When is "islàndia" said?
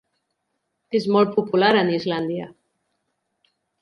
1.99-2.49